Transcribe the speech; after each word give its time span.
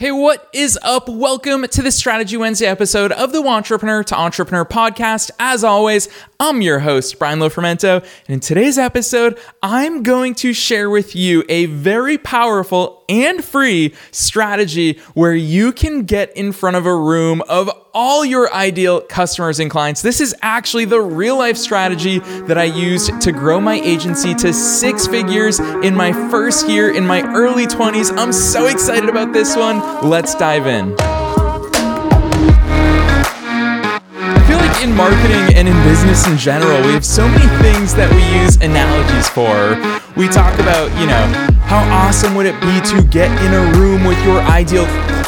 Hey, 0.00 0.12
what 0.12 0.48
is 0.52 0.78
up? 0.82 1.08
Welcome 1.08 1.66
to 1.66 1.82
the 1.82 1.90
Strategy 1.90 2.36
Wednesday 2.36 2.66
episode 2.66 3.10
of 3.10 3.32
the 3.32 3.42
Wantrepreneur 3.42 4.04
to 4.04 4.16
Entrepreneur 4.16 4.64
podcast. 4.64 5.32
As 5.40 5.64
always, 5.64 6.08
I'm 6.38 6.62
your 6.62 6.78
host, 6.78 7.18
Brian 7.18 7.40
Lofrumento. 7.40 8.00
And 8.00 8.34
in 8.34 8.38
today's 8.38 8.78
episode, 8.78 9.40
I'm 9.60 10.04
going 10.04 10.36
to 10.36 10.52
share 10.52 10.88
with 10.88 11.16
you 11.16 11.42
a 11.48 11.66
very 11.66 12.16
powerful 12.16 12.97
and 13.08 13.42
free 13.42 13.94
strategy 14.10 14.98
where 15.14 15.34
you 15.34 15.72
can 15.72 16.04
get 16.04 16.36
in 16.36 16.52
front 16.52 16.76
of 16.76 16.86
a 16.86 16.94
room 16.94 17.42
of 17.48 17.70
all 17.94 18.24
your 18.24 18.52
ideal 18.52 19.00
customers 19.00 19.58
and 19.58 19.70
clients. 19.70 20.02
This 20.02 20.20
is 20.20 20.34
actually 20.42 20.84
the 20.84 21.00
real 21.00 21.36
life 21.36 21.56
strategy 21.56 22.18
that 22.18 22.58
I 22.58 22.64
used 22.64 23.20
to 23.20 23.32
grow 23.32 23.60
my 23.60 23.74
agency 23.80 24.34
to 24.34 24.52
six 24.52 25.06
figures 25.06 25.58
in 25.58 25.94
my 25.94 26.12
first 26.30 26.68
year 26.68 26.94
in 26.94 27.06
my 27.06 27.22
early 27.34 27.66
20s. 27.66 28.16
I'm 28.16 28.32
so 28.32 28.66
excited 28.66 29.08
about 29.08 29.32
this 29.32 29.56
one. 29.56 30.08
Let's 30.08 30.34
dive 30.34 30.66
in. 30.66 30.94
In 34.80 34.94
marketing 34.94 35.56
and 35.56 35.66
in 35.66 35.74
business 35.82 36.24
in 36.28 36.38
general, 36.38 36.80
we 36.82 36.92
have 36.92 37.04
so 37.04 37.26
many 37.26 37.48
things 37.60 37.96
that 37.96 38.08
we 38.14 38.22
use 38.40 38.54
analogies 38.62 39.28
for. 39.28 39.74
We 40.18 40.26
talk 40.26 40.58
about, 40.58 40.90
you 41.00 41.06
know, 41.06 41.48
how 41.62 41.78
awesome 41.96 42.34
would 42.34 42.46
it 42.46 42.60
be 42.60 42.80
to 42.90 43.06
get 43.08 43.30
in 43.40 43.54
a 43.54 43.78
room 43.78 44.02
with 44.02 44.20
your 44.24 44.40
ideal 44.40 44.84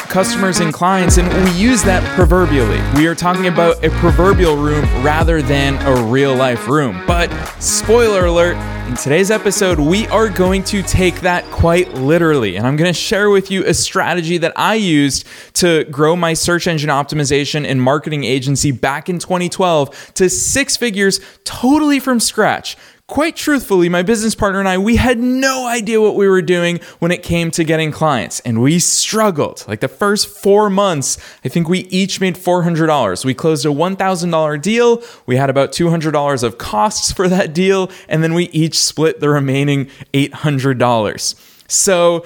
customers 0.09 0.59
and 0.59 0.75
clients, 0.75 1.17
and 1.17 1.29
we 1.45 1.57
use 1.57 1.85
that 1.85 2.03
proverbially. 2.17 2.81
We 2.97 3.07
are 3.07 3.15
talking 3.15 3.47
about 3.47 3.85
a 3.85 3.91
proverbial 3.91 4.57
room 4.57 4.85
rather 5.05 5.43
than 5.43 5.77
a 5.87 6.03
real 6.07 6.35
life 6.35 6.67
room. 6.67 7.01
But 7.07 7.31
spoiler 7.61 8.25
alert, 8.25 8.57
in 8.89 8.97
today's 8.97 9.31
episode, 9.31 9.79
we 9.79 10.09
are 10.09 10.29
going 10.29 10.65
to 10.65 10.83
take 10.83 11.21
that 11.21 11.45
quite 11.53 11.95
literally, 11.95 12.57
and 12.57 12.67
I'm 12.67 12.75
going 12.75 12.93
to 12.93 12.99
share 12.99 13.31
with 13.31 13.53
you 13.53 13.65
a 13.65 13.73
strategy 13.73 14.39
that 14.39 14.53
I 14.57 14.75
used 14.75 15.25
to 15.55 15.85
grow 15.85 16.17
my 16.17 16.35
search 16.35 16.67
engine 16.67 16.91
optimization 16.91 17.65
and 17.65 17.81
marketing 17.81 18.25
agency 18.25 18.73
back 18.73 19.09
in 19.09 19.21
2012 19.21 20.15
to 20.15 20.29
six 20.29 20.77
figures 20.77 21.21
totally 21.45 22.01
from 22.01 22.19
scratch 22.19 22.77
quite 23.11 23.35
truthfully, 23.35 23.89
my 23.89 24.03
business 24.03 24.37
partner 24.37 24.61
and 24.61 24.69
I, 24.69 24.79
we 24.79 24.95
had 24.95 25.19
no 25.19 25.67
idea 25.67 26.01
what 26.01 26.15
we 26.15 26.29
were 26.29 26.41
doing 26.41 26.79
when 27.01 27.11
it 27.11 27.25
came 27.25 27.51
to 27.51 27.65
getting 27.65 27.91
clients. 27.91 28.39
And 28.41 28.63
we 28.63 28.79
struggled. 28.79 29.65
Like 29.67 29.81
the 29.81 29.89
first 29.89 30.29
four 30.29 30.71
months, 30.71 31.19
I 31.45 31.49
think 31.49 31.69
we 31.69 31.81
each 31.89 32.21
made 32.21 32.37
$400. 32.37 33.25
We 33.25 33.35
closed 33.35 33.67
a 33.67 33.71
$1,000 33.71 34.63
deal. 34.63 35.03
We 35.27 35.37
had 35.37 35.51
about 35.51 35.73
$200 35.73 36.43
of 36.45 36.57
costs 36.57 37.11
for 37.11 37.29
that 37.29 37.53
deal. 37.53 37.91
And 38.09 38.23
then 38.23 38.33
we 38.33 38.45
each 38.51 38.79
split 38.79 39.19
the 39.19 39.29
remaining 39.29 39.87
$800. 40.15 41.69
So, 41.69 42.25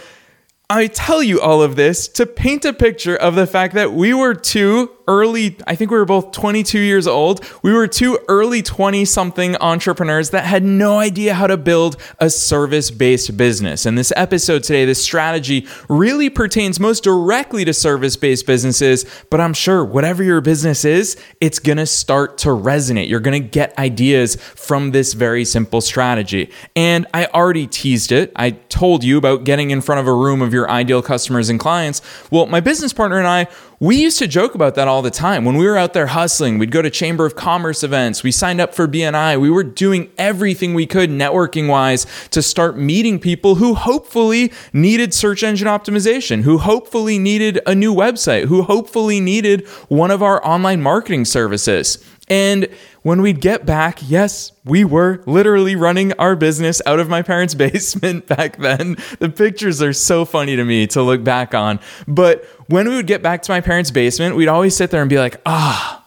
I 0.71 0.87
tell 0.87 1.23
you 1.23 1.43
all 1.43 1.63
of 1.63 1.77
this 1.77 2.09
to 2.09 2.25
paint 2.25 2.65
a 2.65 2.73
picture 2.73 3.15
of 3.15 3.35
the 3.35 3.47
fact 3.47 3.75
that 3.75 3.93
we 3.93 4.15
were 4.15 4.35
two 4.35 4.91
early, 5.07 5.57
I 5.67 5.75
think 5.75 5.91
we 5.91 5.99
were 5.99 6.05
both 6.05 6.33
22 6.33 6.79
years 6.79 7.07
old. 7.07 7.45
We 7.63 7.73
were 7.73 7.87
two 7.87 8.19
early 8.29 8.63
20 8.63 9.05
something 9.05 9.57
entrepreneurs 9.57 10.31
that 10.31 10.45
had 10.45 10.65
no 10.65 10.99
idea 10.99 11.35
how 11.35 11.47
to 11.47 11.57
build 11.57 11.97
a 12.19 12.31
service 12.31 12.91
based 12.91 13.37
business. 13.37 13.87
And 13.87 13.97
this 13.97 14.13
episode 14.17 14.63
today, 14.63 14.85
this 14.85 15.03
strategy 15.03 15.67
really 15.89 16.31
pertains 16.31 16.81
most 16.81 17.05
directly 17.05 17.65
to 17.65 17.73
service 17.73 18.17
based 18.17 18.47
businesses. 18.47 19.05
But 19.31 19.41
I'm 19.41 19.55
sure 19.55 19.85
whatever 19.85 20.23
your 20.23 20.41
business 20.41 20.85
is, 20.85 21.17
it's 21.41 21.59
going 21.59 21.79
to 21.79 21.87
start 21.87 22.39
to 22.39 22.49
resonate. 22.49 23.09
You're 23.09 23.21
going 23.21 23.43
to 23.43 23.49
get 23.49 23.77
ideas 23.79 24.37
from 24.37 24.91
this 24.91 25.13
very 25.13 25.45
simple 25.45 25.81
strategy. 25.81 26.51
And 26.77 27.07
I 27.15 27.27
already 27.27 27.67
teased 27.67 28.13
it. 28.13 28.33
I 28.37 28.51
told 28.51 29.05
you 29.05 29.19
about 29.19 29.45
getting 29.45 29.71
in 29.71 29.81
front 29.81 30.01
of 30.01 30.07
a 30.07 30.15
room 30.15 30.43
of 30.43 30.53
your 30.53 30.71
ideal 30.71 31.03
customers 31.03 31.49
and 31.49 31.61
clients. 31.61 32.01
Well, 32.31 32.47
my 32.47 32.61
business 32.61 32.93
partner 32.93 33.19
and 33.19 33.27
I, 33.27 33.49
we 33.81 33.97
used 33.97 34.19
to 34.21 34.27
joke 34.27 34.55
about 34.55 34.75
that 34.77 34.89
all 34.89 35.03
the 35.03 35.11
time. 35.11 35.45
When 35.45 35.57
we 35.57 35.67
were 35.67 35.77
out 35.77 35.95
there 35.95 36.07
hustling, 36.07 36.59
we'd 36.59 36.71
go 36.71 36.83
to 36.83 36.91
Chamber 36.91 37.27
of 37.27 37.35
Commerce 37.35 37.83
events. 37.83 38.23
We 38.23 38.31
signed 38.31 38.61
up 38.61 38.75
for 38.75 38.87
BNI. 38.87 39.41
We 39.41 39.51
were 39.51 39.65
doing 39.65 40.11
everything 40.17 40.75
we 40.75 40.87
could 40.87 41.11
networking 41.11 41.69
wise 41.69 42.07
to 42.31 42.43
start 42.43 42.79
meeting 42.79 43.19
people 43.19 43.57
who 43.57 43.75
hopefully 43.75 44.53
needed 44.73 45.13
search 45.13 45.43
engine 45.43 45.69
optimization, 45.69 46.43
who 46.43 46.59
hopefully 46.59 47.19
needed 47.19 47.61
a 47.67 47.75
new 47.75 47.95
website, 47.95 48.45
who 48.45 48.63
hopefully 48.63 49.21
needed 49.21 49.67
one 49.89 50.11
of 50.11 50.23
our 50.23 50.45
online 50.47 50.81
marketing 50.81 51.25
services. 51.25 51.99
And 52.29 52.69
when 53.03 53.21
we'd 53.21 53.41
get 53.41 53.67
back, 53.67 53.99
yes, 54.03 54.53
we 54.65 54.85
were 54.85 55.23
literally 55.27 55.77
running 55.77 56.13
our 56.15 56.35
business 56.37 56.81
out 56.87 56.99
of 56.99 57.09
my 57.09 57.23
parents' 57.23 57.55
basement 57.65 58.27
back 58.27 58.57
then. 58.57 58.97
The 59.19 59.29
pictures 59.29 59.83
are 59.83 59.93
so 59.93 60.25
funny 60.25 60.57
to 60.57 60.65
me 60.65 60.87
to 60.89 61.03
look 61.03 61.23
back 61.23 61.55
on. 61.55 61.81
But 62.09 62.45
when 62.69 62.89
we 62.89 62.97
would 62.97 63.07
get 63.07 63.23
back 63.23 63.43
to 63.43 63.53
my 63.53 63.61
parents' 63.61 63.91
basement, 63.91 64.37
we'd 64.37 64.49
always 64.49 64.75
sit 64.75 64.91
there 64.91 65.03
and 65.03 65.11
be 65.11 65.19
like, 65.19 65.41
ah. 65.47 66.01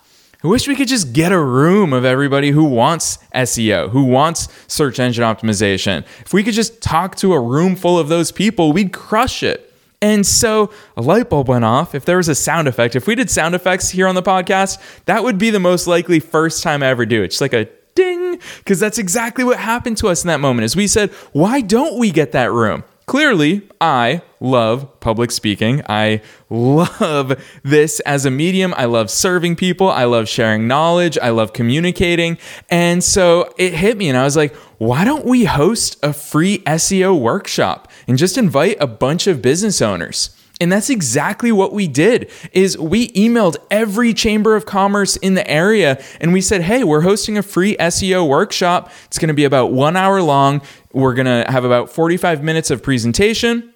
I 0.44 0.48
wish 0.48 0.68
we 0.68 0.76
could 0.76 0.88
just 0.88 1.14
get 1.14 1.32
a 1.32 1.40
room 1.40 1.94
of 1.94 2.06
everybody 2.06 2.52
who 2.52 2.64
wants 2.64 3.18
SEO, 3.34 3.90
who 3.90 4.04
wants 4.04 4.48
search 4.68 5.00
engine 5.00 5.24
optimization. 5.24 6.06
If 6.22 6.32
we 6.32 6.44
could 6.44 6.54
just 6.54 6.80
talk 6.80 7.16
to 7.18 7.34
a 7.34 7.40
room 7.40 7.76
full 7.76 7.98
of 7.98 8.08
those 8.08 8.32
people, 8.32 8.72
we'd 8.72 8.94
crush 8.94 9.42
it. 9.42 9.67
And 10.02 10.26
so 10.26 10.70
a 10.96 11.02
light 11.02 11.30
bulb 11.30 11.50
went 11.50 11.66
off. 11.66 11.96
If 11.96 12.06
there 12.06 12.18
was 12.18 12.30
a 12.30 12.36
sound 12.36 12.68
effect, 12.68 12.96
if 12.96 13.08
we 13.08 13.16
did 13.16 13.32
sound 13.32 13.56
effects 13.56 13.90
here 13.90 14.08
on 14.08 14.14
the 14.14 14.22
podcast, 14.22 14.80
that 15.06 15.24
would 15.24 15.38
be 15.40 15.50
the 15.50 15.60
most 15.60 15.88
likely 15.88 16.20
first 16.20 16.62
time 16.62 16.84
I 16.84 16.88
ever 16.88 17.06
do 17.06 17.24
it. 17.24 17.30
Just 17.30 17.42
like 17.42 17.54
a 17.54 17.68
ding, 17.96 18.40
because 18.60 18.80
that's 18.80 19.00
exactly 19.00 19.44
what 19.44 19.58
happened 19.58 19.98
to 19.98 20.08
us 20.08 20.24
in 20.24 20.28
that 20.28 20.40
moment. 20.40 20.66
As 20.66 20.76
we 20.76 20.86
said, 20.86 21.10
why 21.32 21.62
don't 21.62 21.98
we 21.98 22.12
get 22.12 22.32
that 22.34 22.52
room? 22.52 22.84
Clearly, 23.08 23.62
I 23.80 24.22
love 24.42 25.00
public 25.00 25.32
speaking. 25.32 25.82
I 25.88 26.22
love 26.50 27.42
this 27.64 28.02
as 28.02 28.26
a 28.26 28.30
medium. 28.30 28.74
I 28.76 28.84
love 28.84 29.10
serving 29.10 29.56
people. 29.56 29.90
I 29.90 30.04
love 30.04 30.28
sharing 30.28 30.68
knowledge. 30.68 31.18
I 31.18 31.30
love 31.30 31.54
communicating. 31.54 32.38
And 32.70 33.02
so 33.02 33.54
it 33.58 33.74
hit 33.74 33.98
me, 33.98 34.10
and 34.10 34.18
I 34.18 34.26
was 34.26 34.36
like, 34.36 34.54
why 34.78 35.06
don't 35.06 35.26
we 35.26 35.46
host 35.46 35.98
a 36.04 36.12
free 36.12 36.60
SEO 36.60 37.18
workshop 37.18 37.90
and 38.08 38.18
just 38.18 38.38
invite 38.38 38.78
a 38.80 38.88
bunch 38.88 39.28
of 39.28 39.42
business 39.42 39.82
owners? 39.82 40.30
And 40.60 40.72
that's 40.72 40.90
exactly 40.90 41.52
what 41.52 41.72
we 41.72 41.88
did 41.88 42.32
is 42.52 42.78
we 42.80 43.10
emailed 43.10 43.58
every 43.70 44.12
chamber 44.14 44.56
of 44.56 44.66
commerce 44.66 45.16
in 45.18 45.36
the 45.36 45.48
area 45.48 46.02
and 46.20 46.34
we 46.34 46.42
said, 46.42 46.62
"Hey, 46.62 46.84
we're 46.84 47.02
hosting 47.02 47.38
a 47.38 47.44
free 47.44 47.76
SEO 47.78 48.28
workshop. 48.28 48.92
It's 49.06 49.20
going 49.20 49.28
to 49.28 49.36
be 49.36 49.44
about 49.44 49.72
1 49.72 49.96
hour 49.96 50.20
long. 50.22 50.62
We're 50.94 51.14
going 51.14 51.28
to 51.28 51.46
have 51.52 51.64
about 51.64 51.92
45 51.92 52.44
minutes 52.44 52.72
of 52.72 52.82
presentation." 52.82 53.72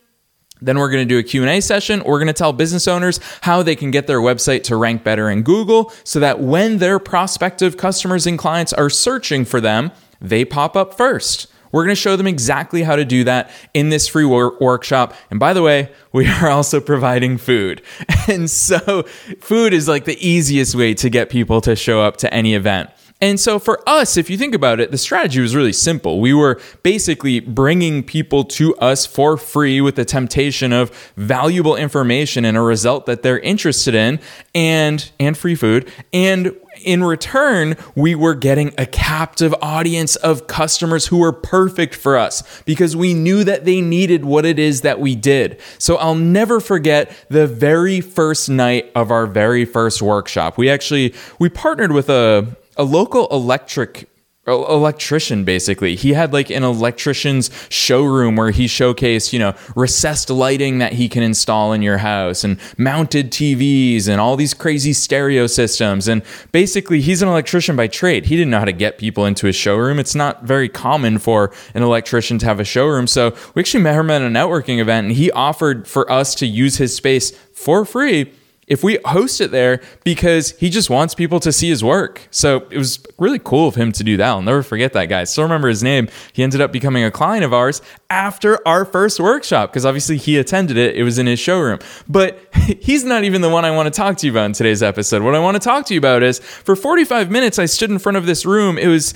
Then 0.63 0.77
we're 0.77 0.91
going 0.91 1.07
to 1.07 1.11
do 1.11 1.17
a 1.17 1.23
Q&A 1.23 1.59
session. 1.59 2.03
We're 2.05 2.19
going 2.19 2.27
to 2.27 2.33
tell 2.33 2.53
business 2.53 2.87
owners 2.87 3.19
how 3.41 3.63
they 3.63 3.75
can 3.75 3.89
get 3.89 4.05
their 4.05 4.19
website 4.19 4.61
to 4.65 4.75
rank 4.75 5.03
better 5.03 5.27
in 5.27 5.41
Google 5.41 5.91
so 6.03 6.19
that 6.19 6.39
when 6.39 6.77
their 6.77 6.99
prospective 6.99 7.77
customers 7.77 8.27
and 8.27 8.37
clients 8.37 8.71
are 8.71 8.89
searching 8.89 9.43
for 9.43 9.59
them, 9.59 9.91
they 10.19 10.45
pop 10.45 10.75
up 10.75 10.93
first. 10.93 11.47
We're 11.71 11.83
going 11.83 11.95
to 11.95 12.01
show 12.01 12.15
them 12.15 12.27
exactly 12.27 12.83
how 12.83 12.95
to 12.95 13.05
do 13.05 13.23
that 13.23 13.51
in 13.73 13.89
this 13.89 14.07
free 14.07 14.25
wor- 14.25 14.57
workshop. 14.59 15.13
And 15.29 15.39
by 15.39 15.53
the 15.53 15.61
way, 15.61 15.91
we 16.11 16.27
are 16.27 16.49
also 16.49 16.79
providing 16.79 17.37
food. 17.37 17.81
And 18.27 18.49
so, 18.49 19.03
food 19.39 19.73
is 19.73 19.87
like 19.87 20.05
the 20.05 20.17
easiest 20.25 20.75
way 20.75 20.93
to 20.93 21.09
get 21.09 21.29
people 21.29 21.59
to 21.61 21.75
show 21.75 22.01
up 22.01 22.17
to 22.17 22.33
any 22.33 22.53
event. 22.53 22.91
And 23.21 23.39
so 23.39 23.59
for 23.59 23.87
us, 23.87 24.17
if 24.17 24.31
you 24.31 24.37
think 24.37 24.55
about 24.55 24.79
it, 24.79 24.89
the 24.89 24.97
strategy 24.97 25.39
was 25.41 25.55
really 25.55 25.73
simple. 25.73 26.19
We 26.19 26.33
were 26.33 26.59
basically 26.81 27.39
bringing 27.39 28.01
people 28.03 28.43
to 28.45 28.75
us 28.77 29.05
for 29.05 29.37
free 29.37 29.79
with 29.79 29.95
the 29.95 30.05
temptation 30.05 30.73
of 30.73 30.89
valuable 31.17 31.75
information 31.75 32.45
and 32.45 32.57
a 32.57 32.61
result 32.61 33.05
that 33.05 33.21
they're 33.21 33.39
interested 33.39 33.93
in 33.93 34.19
and 34.55 35.11
and 35.19 35.37
free 35.37 35.53
food. 35.53 35.91
And 36.11 36.55
in 36.83 37.03
return, 37.03 37.75
we 37.95 38.15
were 38.15 38.35
getting 38.35 38.73
a 38.77 38.85
captive 38.85 39.53
audience 39.61 40.15
of 40.17 40.47
customers 40.47 41.07
who 41.07 41.17
were 41.17 41.31
perfect 41.31 41.95
for 41.95 42.17
us 42.17 42.43
because 42.65 42.95
we 42.95 43.13
knew 43.13 43.43
that 43.43 43.65
they 43.65 43.81
needed 43.81 44.25
what 44.25 44.45
it 44.45 44.59
is 44.59 44.81
that 44.81 44.99
we 44.99 45.15
did. 45.15 45.59
So 45.77 45.97
I'll 45.97 46.15
never 46.15 46.59
forget 46.59 47.15
the 47.29 47.47
very 47.47 48.01
first 48.01 48.49
night 48.49 48.91
of 48.95 49.11
our 49.11 49.25
very 49.25 49.65
first 49.65 50.01
workshop. 50.01 50.57
We 50.57 50.69
actually 50.69 51.13
we 51.39 51.49
partnered 51.49 51.91
with 51.91 52.09
a 52.09 52.55
a 52.77 52.83
local 52.83 53.27
electric 53.31 54.10
electrician 54.51 55.43
basically. 55.43 55.95
He 55.95 56.13
had 56.13 56.33
like 56.33 56.49
an 56.49 56.63
electrician's 56.63 57.49
showroom 57.69 58.35
where 58.35 58.51
he 58.51 58.65
showcased 58.65 59.33
you 59.33 59.39
know 59.39 59.55
recessed 59.75 60.29
lighting 60.29 60.79
that 60.79 60.93
he 60.93 61.09
can 61.09 61.23
install 61.23 61.73
in 61.73 61.81
your 61.81 61.97
house 61.97 62.43
and 62.43 62.59
mounted 62.77 63.31
tvs 63.31 64.07
and 64.07 64.19
all 64.19 64.35
these 64.35 64.53
crazy 64.53 64.93
stereo 64.93 65.47
systems. 65.47 66.07
And 66.07 66.23
basically 66.51 67.01
he's 67.01 67.21
an 67.21 67.29
electrician 67.29 67.75
by 67.75 67.87
trade. 67.87 68.25
He 68.25 68.35
didn't 68.35 68.51
know 68.51 68.59
how 68.59 68.65
to 68.65 68.71
get 68.71 68.97
people 68.97 69.25
into 69.25 69.47
his 69.47 69.55
showroom. 69.55 69.99
It's 69.99 70.15
not 70.15 70.43
very 70.43 70.69
common 70.69 71.17
for 71.17 71.51
an 71.73 71.83
electrician 71.83 72.37
to 72.39 72.45
have 72.45 72.59
a 72.59 72.65
showroom. 72.65 73.07
So 73.07 73.35
we 73.55 73.61
actually 73.61 73.83
met 73.83 73.95
him 73.95 74.09
at 74.09 74.21
a 74.21 74.25
networking 74.25 74.79
event 74.79 75.07
and 75.07 75.15
he 75.15 75.31
offered 75.31 75.87
for 75.87 76.09
us 76.11 76.35
to 76.35 76.45
use 76.45 76.77
his 76.77 76.95
space 76.95 77.31
for 77.53 77.85
free 77.85 78.31
if 78.71 78.85
we 78.85 78.97
host 79.03 79.41
it 79.41 79.51
there 79.51 79.81
because 80.05 80.51
he 80.51 80.69
just 80.69 80.89
wants 80.89 81.13
people 81.13 81.41
to 81.41 81.51
see 81.51 81.67
his 81.67 81.83
work. 81.83 82.25
So 82.31 82.65
it 82.71 82.77
was 82.77 83.05
really 83.19 83.37
cool 83.37 83.67
of 83.67 83.75
him 83.75 83.91
to 83.91 84.01
do 84.01 84.15
that. 84.15 84.25
I'll 84.25 84.41
never 84.41 84.63
forget 84.63 84.93
that 84.93 85.07
guy. 85.07 85.25
Still 85.25 85.43
remember 85.43 85.67
his 85.67 85.83
name. 85.83 86.07
He 86.31 86.41
ended 86.41 86.61
up 86.61 86.71
becoming 86.71 87.03
a 87.03 87.11
client 87.11 87.43
of 87.43 87.53
ours 87.53 87.81
after 88.09 88.65
our 88.65 88.85
first 88.85 89.19
workshop 89.19 89.71
because 89.71 89.85
obviously 89.85 90.15
he 90.15 90.37
attended 90.37 90.77
it. 90.77 90.95
It 90.95 91.03
was 91.03 91.19
in 91.19 91.27
his 91.27 91.37
showroom. 91.37 91.79
But 92.07 92.39
he's 92.79 93.03
not 93.03 93.25
even 93.25 93.41
the 93.41 93.49
one 93.49 93.65
I 93.65 93.71
want 93.71 93.93
to 93.93 93.97
talk 93.97 94.15
to 94.19 94.25
you 94.25 94.31
about 94.31 94.45
in 94.45 94.53
today's 94.53 94.81
episode. 94.81 95.21
What 95.21 95.35
I 95.35 95.39
want 95.39 95.55
to 95.55 95.59
talk 95.59 95.85
to 95.87 95.93
you 95.93 95.99
about 95.99 96.23
is 96.23 96.39
for 96.39 96.77
45 96.77 97.29
minutes, 97.29 97.59
I 97.59 97.65
stood 97.65 97.91
in 97.91 97.99
front 97.99 98.17
of 98.17 98.25
this 98.25 98.45
room. 98.45 98.77
It 98.77 98.87
was 98.87 99.13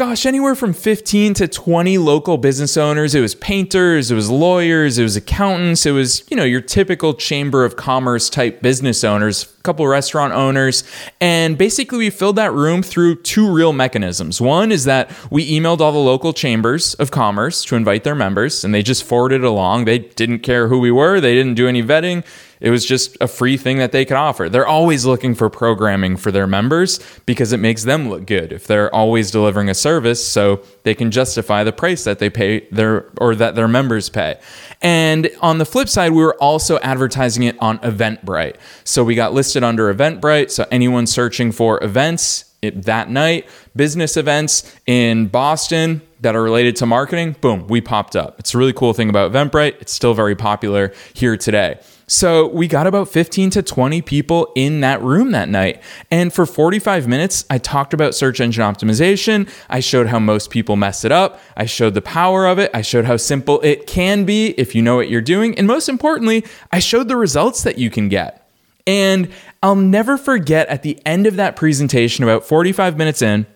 gosh, 0.00 0.24
anywhere 0.24 0.54
from 0.54 0.72
15 0.72 1.34
to 1.34 1.46
20 1.46 1.98
local 1.98 2.38
business 2.38 2.78
owners. 2.78 3.14
It 3.14 3.20
was 3.20 3.34
painters, 3.34 4.10
it 4.10 4.14
was 4.14 4.30
lawyers, 4.30 4.96
it 4.96 5.02
was 5.02 5.14
accountants, 5.14 5.84
it 5.84 5.90
was, 5.90 6.24
you 6.30 6.38
know, 6.38 6.44
your 6.44 6.62
typical 6.62 7.12
chamber 7.12 7.66
of 7.66 7.76
commerce 7.76 8.30
type 8.30 8.62
business 8.62 9.04
owners, 9.04 9.54
a 9.58 9.62
couple 9.62 9.86
restaurant 9.86 10.32
owners. 10.32 10.84
And 11.20 11.58
basically, 11.58 11.98
we 11.98 12.08
filled 12.08 12.36
that 12.36 12.50
room 12.54 12.82
through 12.82 13.16
two 13.16 13.52
real 13.52 13.74
mechanisms. 13.74 14.40
One 14.40 14.72
is 14.72 14.84
that 14.84 15.10
we 15.30 15.46
emailed 15.50 15.80
all 15.80 15.92
the 15.92 15.98
local 15.98 16.32
chambers 16.32 16.94
of 16.94 17.10
commerce 17.10 17.62
to 17.66 17.76
invite 17.76 18.02
their 18.02 18.14
members, 18.14 18.64
and 18.64 18.72
they 18.72 18.82
just 18.82 19.04
forwarded 19.04 19.44
along. 19.44 19.84
They 19.84 19.98
didn't 19.98 20.38
care 20.38 20.68
who 20.68 20.78
we 20.78 20.90
were, 20.90 21.20
they 21.20 21.34
didn't 21.34 21.56
do 21.56 21.68
any 21.68 21.82
vetting. 21.82 22.24
It 22.60 22.70
was 22.70 22.84
just 22.84 23.16
a 23.20 23.26
free 23.26 23.56
thing 23.56 23.78
that 23.78 23.92
they 23.92 24.04
could 24.04 24.16
offer. 24.16 24.48
They're 24.48 24.66
always 24.66 25.06
looking 25.06 25.34
for 25.34 25.48
programming 25.48 26.16
for 26.16 26.30
their 26.30 26.46
members 26.46 27.00
because 27.24 27.52
it 27.52 27.56
makes 27.56 27.84
them 27.84 28.10
look 28.10 28.26
good. 28.26 28.52
If 28.52 28.66
they're 28.66 28.94
always 28.94 29.30
delivering 29.30 29.70
a 29.70 29.74
service, 29.74 30.26
so 30.26 30.62
they 30.82 30.94
can 30.94 31.10
justify 31.10 31.64
the 31.64 31.72
price 31.72 32.04
that 32.04 32.18
they 32.18 32.28
pay 32.28 32.68
their 32.70 33.06
or 33.18 33.34
that 33.34 33.54
their 33.54 33.68
members 33.68 34.10
pay. 34.10 34.38
And 34.82 35.30
on 35.40 35.58
the 35.58 35.64
flip 35.64 35.88
side, 35.88 36.12
we 36.12 36.22
were 36.22 36.36
also 36.36 36.78
advertising 36.80 37.44
it 37.44 37.56
on 37.60 37.78
Eventbrite. 37.78 38.56
So 38.84 39.04
we 39.04 39.14
got 39.14 39.32
listed 39.32 39.64
under 39.64 39.92
Eventbrite. 39.92 40.50
So 40.50 40.66
anyone 40.70 41.06
searching 41.06 41.52
for 41.52 41.82
events 41.82 42.44
it, 42.62 42.82
that 42.84 43.08
night, 43.08 43.48
business 43.74 44.16
events 44.16 44.74
in 44.86 45.28
Boston 45.28 46.02
that 46.20 46.36
are 46.36 46.42
related 46.42 46.76
to 46.76 46.86
marketing, 46.86 47.36
boom, 47.40 47.66
we 47.68 47.80
popped 47.80 48.16
up. 48.16 48.38
It's 48.38 48.54
a 48.54 48.58
really 48.58 48.74
cool 48.74 48.92
thing 48.92 49.08
about 49.08 49.32
Eventbrite. 49.32 49.80
It's 49.80 49.92
still 49.92 50.12
very 50.12 50.36
popular 50.36 50.92
here 51.14 51.36
today. 51.36 51.80
So 52.12 52.48
we 52.48 52.66
got 52.66 52.88
about 52.88 53.08
15 53.08 53.50
to 53.50 53.62
20 53.62 54.02
people 54.02 54.50
in 54.56 54.80
that 54.80 55.00
room 55.00 55.30
that 55.30 55.48
night. 55.48 55.80
And 56.10 56.32
for 56.32 56.44
45 56.44 57.06
minutes, 57.06 57.44
I 57.48 57.58
talked 57.58 57.94
about 57.94 58.16
search 58.16 58.40
engine 58.40 58.64
optimization. 58.64 59.48
I 59.68 59.78
showed 59.78 60.08
how 60.08 60.18
most 60.18 60.50
people 60.50 60.74
mess 60.74 61.04
it 61.04 61.12
up. 61.12 61.40
I 61.56 61.66
showed 61.66 61.94
the 61.94 62.02
power 62.02 62.46
of 62.46 62.58
it. 62.58 62.68
I 62.74 62.82
showed 62.82 63.04
how 63.04 63.16
simple 63.16 63.60
it 63.60 63.86
can 63.86 64.24
be 64.24 64.48
if 64.58 64.74
you 64.74 64.82
know 64.82 64.96
what 64.96 65.08
you're 65.08 65.20
doing. 65.20 65.56
And 65.56 65.68
most 65.68 65.88
importantly, 65.88 66.44
I 66.72 66.80
showed 66.80 67.06
the 67.06 67.16
results 67.16 67.62
that 67.62 67.78
you 67.78 67.90
can 67.90 68.08
get. 68.08 68.50
And 68.88 69.30
I'll 69.62 69.76
never 69.76 70.18
forget 70.18 70.66
at 70.66 70.82
the 70.82 71.00
end 71.06 71.28
of 71.28 71.36
that 71.36 71.54
presentation, 71.54 72.24
about 72.24 72.44
45 72.44 72.98
minutes 72.98 73.22
in, 73.22 73.46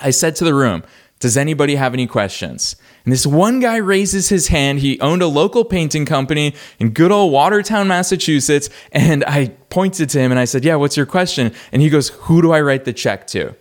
I 0.00 0.10
said 0.10 0.36
to 0.36 0.44
the 0.44 0.52
room, 0.52 0.82
Does 1.26 1.36
anybody 1.36 1.74
have 1.74 1.92
any 1.92 2.06
questions? 2.06 2.76
And 3.04 3.12
this 3.12 3.26
one 3.26 3.58
guy 3.58 3.78
raises 3.78 4.28
his 4.28 4.46
hand. 4.46 4.78
He 4.78 5.00
owned 5.00 5.22
a 5.22 5.26
local 5.26 5.64
painting 5.64 6.06
company 6.06 6.54
in 6.78 6.90
good 6.90 7.10
old 7.10 7.32
Watertown, 7.32 7.88
Massachusetts. 7.88 8.70
And 8.92 9.24
I 9.24 9.48
pointed 9.68 10.08
to 10.10 10.20
him 10.20 10.30
and 10.30 10.38
I 10.38 10.44
said, 10.44 10.64
Yeah, 10.64 10.76
what's 10.76 10.96
your 10.96 11.04
question? 11.04 11.52
And 11.72 11.82
he 11.82 11.90
goes, 11.90 12.10
Who 12.10 12.42
do 12.42 12.52
I 12.52 12.60
write 12.60 12.84
the 12.84 12.92
check 12.92 13.26
to? 13.26 13.56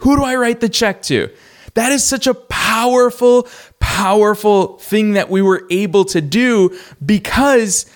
Who 0.00 0.16
do 0.16 0.24
I 0.24 0.34
write 0.34 0.58
the 0.58 0.68
check 0.68 1.02
to? 1.02 1.30
That 1.74 1.92
is 1.92 2.02
such 2.02 2.26
a 2.26 2.34
powerful, 2.34 3.46
powerful 3.78 4.78
thing 4.78 5.12
that 5.12 5.30
we 5.30 5.40
were 5.40 5.68
able 5.70 6.04
to 6.06 6.20
do 6.20 6.76
because 7.06 7.86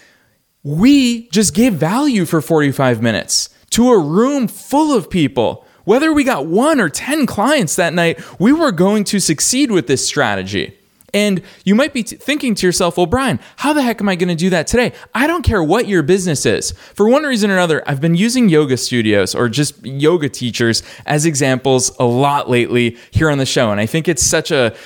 we 0.62 1.28
just 1.30 1.54
gave 1.54 1.72
value 1.72 2.24
for 2.24 2.40
45 2.40 3.02
minutes 3.02 3.48
to 3.70 3.90
a 3.90 3.98
room 3.98 4.46
full 4.46 4.96
of 4.96 5.10
people. 5.10 5.66
Whether 5.88 6.12
we 6.12 6.22
got 6.22 6.44
one 6.44 6.82
or 6.82 6.90
10 6.90 7.24
clients 7.24 7.76
that 7.76 7.94
night, 7.94 8.20
we 8.38 8.52
were 8.52 8.72
going 8.72 9.04
to 9.04 9.18
succeed 9.18 9.70
with 9.70 9.86
this 9.86 10.06
strategy. 10.06 10.76
And 11.14 11.40
you 11.64 11.74
might 11.74 11.94
be 11.94 12.02
t- 12.02 12.16
thinking 12.16 12.54
to 12.56 12.66
yourself, 12.66 12.98
well, 12.98 13.06
Brian, 13.06 13.40
how 13.56 13.72
the 13.72 13.80
heck 13.80 13.98
am 14.02 14.06
I 14.10 14.14
going 14.14 14.28
to 14.28 14.34
do 14.34 14.50
that 14.50 14.66
today? 14.66 14.92
I 15.14 15.26
don't 15.26 15.40
care 15.40 15.64
what 15.64 15.88
your 15.88 16.02
business 16.02 16.44
is. 16.44 16.72
For 16.72 17.08
one 17.08 17.22
reason 17.22 17.50
or 17.50 17.54
another, 17.54 17.82
I've 17.86 18.02
been 18.02 18.14
using 18.14 18.50
yoga 18.50 18.76
studios 18.76 19.34
or 19.34 19.48
just 19.48 19.82
yoga 19.82 20.28
teachers 20.28 20.82
as 21.06 21.24
examples 21.24 21.90
a 21.98 22.04
lot 22.04 22.50
lately 22.50 22.98
here 23.10 23.30
on 23.30 23.38
the 23.38 23.46
show. 23.46 23.70
And 23.70 23.80
I 23.80 23.86
think 23.86 24.08
it's 24.08 24.22
such 24.22 24.50
a, 24.50 24.76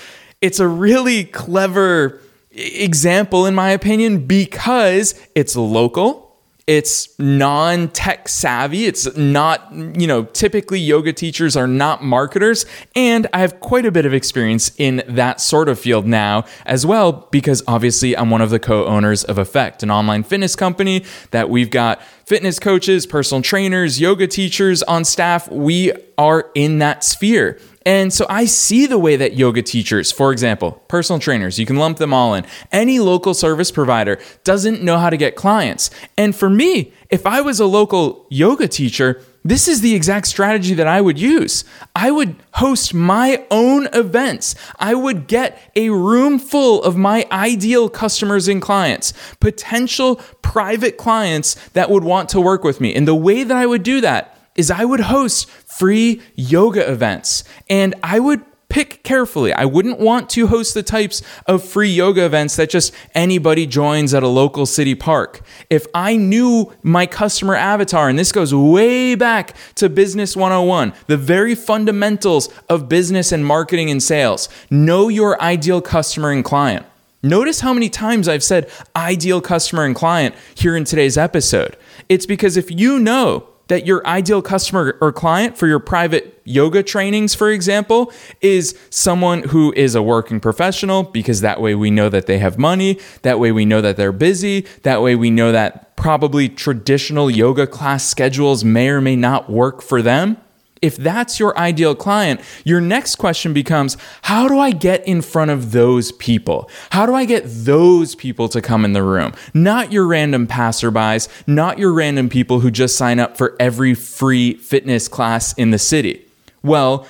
it's 0.41 0.61
a 0.61 0.69
really 0.69 1.25
clever 1.25 2.21
example, 2.53 3.45
in 3.47 3.57
my 3.57 3.71
opinion, 3.71 4.25
because 4.29 5.21
it's 5.35 5.57
local 5.57 6.22
it's 6.67 7.19
non 7.19 7.89
tech 7.89 8.29
savvy. 8.29 8.87
It's 8.87 9.17
not, 9.17 9.73
you 9.73 10.07
know, 10.07 10.25
typically 10.25 10.79
yoga 10.79 11.13
teachers 11.13 11.57
are 11.57 11.67
not 11.67 12.05
marketers. 12.05 12.67
And 12.95 13.27
I 13.33 13.41
have 13.41 13.59
quite 13.61 13.85
a 13.85 13.91
bit 13.91 14.07
of 14.07 14.15
experience 14.15 14.73
in 14.79 15.03
that 15.09 15.41
sort 15.41 15.69
of 15.69 15.79
field 15.79 16.07
now 16.07 16.45
as 16.65 16.87
well, 16.87 17.29
because 17.31 17.63
obviously 17.67 18.17
I'm 18.17 18.31
one 18.31 18.41
of 18.41 18.51
the 18.51 18.61
co 18.61 18.87
owners 18.87 19.25
of 19.25 19.39
Effect, 19.39 19.83
an 19.83 19.91
online 19.91 20.23
fitness 20.23 20.55
company 20.55 21.05
that 21.33 21.51
we've 21.51 21.71
got 21.71 22.01
fitness 22.25 22.59
coaches, 22.59 23.07
personal 23.07 23.43
trainers, 23.43 24.01
yoga 24.01 24.27
teachers 24.27 24.83
on 24.85 25.05
staff. 25.05 25.51
We 25.51 25.93
are 26.17 26.51
in 26.55 26.79
that 26.79 27.03
sphere. 27.03 27.59
And 27.85 28.13
so 28.13 28.27
I 28.29 28.45
see 28.45 28.87
the 28.87 28.99
way 28.99 29.17
that 29.17 29.35
yoga 29.35 29.63
teachers, 29.63 30.13
for 30.13 30.33
example, 30.33 30.73
personal 30.89 31.19
trainers, 31.19 31.59
you 31.59 31.67
can 31.67 31.77
lump 31.77 31.99
them 31.99 32.15
all 32.15 32.35
in, 32.35 32.45
any 32.71 32.99
local 32.99 33.35
service 33.35 33.71
provider 33.71 34.19
doesn't 34.45 34.83
know 34.83 34.99
how 34.99 35.11
to 35.11 35.17
get 35.17 35.37
clients. 35.37 35.91
And 36.17 36.35
for 36.35 36.49
me, 36.49 36.93
if 37.11 37.27
I 37.27 37.41
was 37.41 37.61
a 37.61 37.67
local 37.67 38.27
yoga 38.31 38.69
teacher, 38.69 39.23
this 39.45 39.67
is 39.67 39.81
the 39.81 39.95
exact 39.95 40.29
strategy 40.29 40.75
that 40.75 40.87
I 40.87 41.01
would 41.01 41.19
use. 41.19 41.65
I 41.97 42.13
would 42.13 42.37
host 42.55 42.95
my 42.95 43.45
own 43.51 43.89
events. 43.93 44.55
I 44.79 44.95
would 44.95 45.27
get 45.27 45.61
a 45.75 45.91
room 45.91 46.39
full 46.39 46.83
of 46.85 46.97
my 46.97 47.27
ideal 47.33 47.89
customers 47.89 48.47
and 48.47 48.63
clients, 48.63 49.13
potential 49.41 50.17
private 50.43 50.97
clients 50.97 51.55
that 51.71 51.91
would 51.91 52.05
want 52.05 52.29
to 52.31 52.41
work 52.41 52.63
with 52.63 52.81
me. 52.81 52.95
And 52.95 53.07
the 53.07 53.17
way 53.17 53.43
that 53.43 53.57
I 53.57 53.67
would 53.67 53.83
do 53.83 54.01
that 54.03 54.32
is 54.55 54.71
I 54.71 54.85
would 54.85 55.01
host 55.01 55.49
free 55.51 56.21
yoga 56.35 56.91
events 56.91 57.45
and 57.69 57.95
I 58.03 58.19
would 58.19 58.45
pick 58.73 59.03
carefully. 59.03 59.53
I 59.53 59.67
wouldn't 59.67 60.01
want 60.01 60.31
to 60.31 60.47
host 60.47 60.73
the 60.73 60.83
types 60.83 61.23
of 61.47 61.63
free 61.63 61.91
yoga 61.91 62.25
events 62.25 62.57
that 62.57 62.71
just 62.71 62.95
anybody 63.15 63.67
joins 63.67 64.15
at 64.15 64.23
a 64.23 64.29
local 64.29 64.65
city 64.65 64.95
park. 64.95 65.43
If 65.69 65.87
I 65.95 66.17
knew 66.17 66.73
my 66.83 67.05
customer 67.05 67.55
avatar, 67.55 68.09
and 68.09 68.19
this 68.19 68.33
goes 68.33 68.55
way 68.55 69.15
back 69.15 69.55
to 69.75 69.91
Business 69.91 70.35
101, 70.35 70.95
the 71.07 71.19
very 71.19 71.55
fundamentals 71.55 72.49
of 72.71 72.89
business 72.89 73.31
and 73.31 73.45
marketing 73.45 73.91
and 73.91 74.03
sales, 74.03 74.49
know 74.71 75.09
your 75.09 75.41
ideal 75.43 75.83
customer 75.83 76.31
and 76.31 76.43
client. 76.43 76.87
Notice 77.23 77.61
how 77.61 77.75
many 77.75 77.91
times 77.91 78.27
I've 78.27 78.43
said 78.43 78.71
ideal 78.97 79.43
customer 79.43 79.85
and 79.85 79.95
client 79.95 80.35
here 80.55 80.75
in 80.75 80.85
today's 80.85 81.19
episode. 81.19 81.77
It's 82.09 82.25
because 82.25 82.57
if 82.57 82.71
you 82.71 82.99
know 82.99 83.52
that 83.73 83.87
your 83.87 84.07
ideal 84.07 84.43
customer 84.43 84.99
or 85.01 85.11
client 85.11 85.57
for 85.57 85.67
your 85.67 85.79
private 85.79 86.39
yoga 86.45 86.83
trainings, 86.83 87.35
for 87.35 87.49
example, 87.51 88.13
is 88.43 88.79
someone 88.91 89.43
who 89.45 89.73
is 89.75 89.95
a 89.95 90.03
working 90.03 90.41
professional 90.41 91.05
because 91.05 91.41
that 91.41 91.59
way 91.59 91.75
we 91.75 91.91
know 91.91 92.11
that 92.11 92.27
they 92.27 92.37
have 92.37 92.59
money. 92.59 92.99
That 93.23 93.39
way 93.39 93.51
we 93.51 93.65
know 93.65 93.81
that 93.81 93.97
they're 93.97 94.13
busy. 94.13 94.67
That 94.83 95.01
way 95.01 95.15
we 95.15 95.31
know 95.31 95.53
that 95.53 95.97
probably 95.97 96.51
traditional 96.51 97.31
yoga 97.31 97.67
class 97.67 98.05
schedules 98.05 98.63
may 98.63 98.91
or 98.91 99.01
may 99.01 99.17
not 99.17 99.49
work 99.49 99.81
for 99.81 100.03
them. 100.03 100.37
If 100.83 100.97
that's 100.97 101.39
your 101.39 101.57
ideal 101.57 101.95
client, 101.95 102.41
your 102.65 102.81
next 102.81 103.17
question 103.17 103.53
becomes 103.55 103.97
how 104.23 104.49
do 104.49 104.59
I 104.59 104.73
get 104.73 105.07
in 105.07 105.23
front 105.23 105.53
of 105.53 105.71
those 105.71 106.11
people? 106.13 106.69
How 106.91 107.07
do 107.07 107.15
I 107.15 107.25
get 107.25 107.45
those 107.47 108.17
people 108.17 108.49
to 108.49 108.61
come 108.61 108.85
in 108.85 108.93
the 108.93 109.03
room? 109.03 109.33
Not 109.55 109.93
your 109.93 110.07
random 110.07 110.49
passerbys, 110.49 111.29
not 111.47 111.79
your 111.79 111.93
random 111.93 112.29
people 112.29 112.61
who 112.61 112.71
just 112.71 112.97
sign 112.97 113.21
up 113.21 113.37
for 113.37 113.57
every 113.61 113.95
free 113.95 114.55
fitness 114.55 115.07
class 115.07 115.53
in 115.55 115.71
the 115.71 115.79
city. 115.79 116.27
Well, 116.63 117.07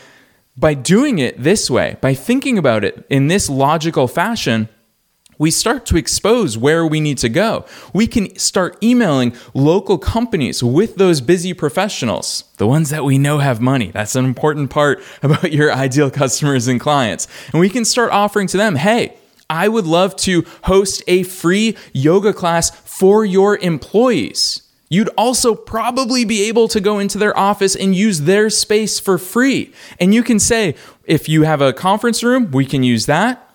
by 0.56 0.74
doing 0.74 1.18
it 1.18 1.42
this 1.42 1.70
way, 1.70 1.96
by 2.00 2.14
thinking 2.14 2.58
about 2.58 2.84
it 2.84 3.06
in 3.08 3.28
this 3.28 3.48
logical 3.48 4.06
fashion, 4.06 4.68
we 5.38 5.50
start 5.50 5.86
to 5.86 5.96
expose 5.96 6.56
where 6.58 6.86
we 6.86 7.00
need 7.00 7.18
to 7.18 7.28
go. 7.28 7.64
We 7.92 8.06
can 8.06 8.36
start 8.38 8.76
emailing 8.82 9.34
local 9.54 9.98
companies 9.98 10.62
with 10.62 10.96
those 10.96 11.20
busy 11.20 11.54
professionals, 11.54 12.44
the 12.58 12.66
ones 12.66 12.90
that 12.90 13.04
we 13.04 13.18
know 13.18 13.38
have 13.38 13.60
money. 13.60 13.90
That's 13.90 14.14
an 14.14 14.24
important 14.24 14.70
part 14.70 15.02
about 15.22 15.52
your 15.52 15.72
ideal 15.72 16.10
customers 16.10 16.68
and 16.68 16.80
clients. 16.80 17.28
And 17.52 17.60
we 17.60 17.70
can 17.70 17.84
start 17.84 18.12
offering 18.12 18.46
to 18.48 18.56
them, 18.56 18.76
hey, 18.76 19.16
I 19.48 19.68
would 19.68 19.86
love 19.86 20.16
to 20.16 20.44
host 20.64 21.02
a 21.06 21.24
free 21.24 21.76
yoga 21.92 22.32
class 22.32 22.70
for 22.70 23.24
your 23.24 23.58
employees. 23.58 24.62
You'd 24.88 25.10
also 25.16 25.54
probably 25.54 26.24
be 26.24 26.44
able 26.48 26.68
to 26.68 26.80
go 26.80 26.98
into 26.98 27.18
their 27.18 27.36
office 27.36 27.74
and 27.74 27.96
use 27.96 28.22
their 28.22 28.50
space 28.50 29.00
for 29.00 29.16
free. 29.16 29.72
And 29.98 30.14
you 30.14 30.22
can 30.22 30.38
say, 30.38 30.74
if 31.04 31.28
you 31.28 31.42
have 31.42 31.62
a 31.62 31.72
conference 31.72 32.22
room, 32.22 32.50
we 32.50 32.66
can 32.66 32.82
use 32.82 33.06
that 33.06 33.51